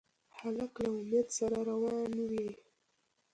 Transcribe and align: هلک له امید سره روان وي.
هلک 0.39 0.73
له 0.83 0.89
امید 0.99 1.27
سره 1.37 1.57
روان 1.69 2.11
وي. 2.29 2.49